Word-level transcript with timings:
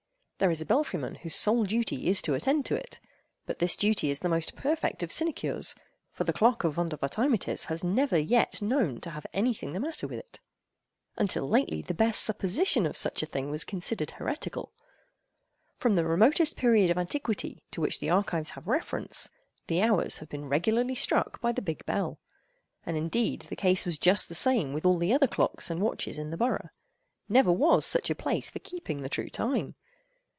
There 0.41 0.49
is 0.49 0.59
a 0.59 0.65
belfry 0.65 0.99
man 0.99 1.13
whose 1.21 1.35
sole 1.35 1.65
duty 1.65 2.07
is 2.07 2.19
to 2.23 2.33
attend 2.33 2.65
to 2.65 2.73
it; 2.75 2.99
but 3.45 3.59
this 3.59 3.75
duty 3.75 4.09
is 4.09 4.21
the 4.21 4.27
most 4.27 4.55
perfect 4.55 5.03
of 5.03 5.11
sinecures—for 5.11 6.23
the 6.23 6.33
clock 6.33 6.63
of 6.63 6.77
Vondervotteimittis 6.77 7.69
was 7.69 7.83
never 7.83 8.17
yet 8.17 8.59
known 8.59 8.99
to 9.01 9.11
have 9.11 9.27
anything 9.33 9.71
the 9.73 9.79
matter 9.79 10.07
with 10.07 10.17
it. 10.17 10.39
Until 11.15 11.47
lately, 11.47 11.83
the 11.83 11.93
bare 11.93 12.11
supposition 12.13 12.87
of 12.87 12.97
such 12.97 13.21
a 13.21 13.27
thing 13.27 13.51
was 13.51 13.63
considered 13.63 14.09
heretical. 14.17 14.71
From 15.77 15.93
the 15.93 16.05
remotest 16.07 16.55
period 16.57 16.89
of 16.89 16.97
antiquity 16.97 17.61
to 17.69 17.79
which 17.79 17.99
the 17.99 18.09
archives 18.09 18.49
have 18.49 18.65
reference, 18.67 19.29
the 19.67 19.83
hours 19.83 20.17
have 20.17 20.29
been 20.29 20.45
regularly 20.49 20.95
struck 20.95 21.39
by 21.39 21.51
the 21.51 21.61
big 21.61 21.85
bell. 21.85 22.17
And, 22.83 22.97
indeed 22.97 23.41
the 23.41 23.55
case 23.55 23.85
was 23.85 23.99
just 23.99 24.27
the 24.27 24.33
same 24.33 24.73
with 24.73 24.87
all 24.87 24.97
the 24.97 25.13
other 25.13 25.27
clocks 25.27 25.69
and 25.69 25.79
watches 25.83 26.17
in 26.17 26.31
the 26.31 26.35
borough. 26.37 26.69
Never 27.29 27.51
was 27.51 27.85
such 27.85 28.09
a 28.09 28.15
place 28.15 28.49
for 28.49 28.57
keeping 28.57 29.01
the 29.01 29.07
true 29.07 29.29
time. 29.29 29.75